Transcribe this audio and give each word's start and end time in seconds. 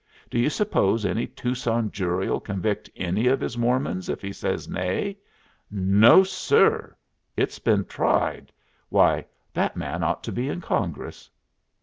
Do 0.31 0.39
you 0.39 0.49
suppose 0.49 1.05
any 1.05 1.27
Tucson 1.27 1.91
jury'll 1.91 2.39
convict 2.39 2.89
any 2.95 3.27
of 3.27 3.39
his 3.39 3.55
Mormons 3.55 4.09
if 4.09 4.19
he 4.19 4.33
says 4.33 4.67
nay? 4.67 5.15
No, 5.69 6.23
sir! 6.23 6.95
It's 7.37 7.59
been 7.59 7.85
tried. 7.85 8.51
Why, 8.89 9.25
that 9.53 9.77
man 9.77 10.01
ought 10.03 10.23
to 10.23 10.31
be 10.31 10.49
in 10.49 10.59
Congress." 10.59 11.29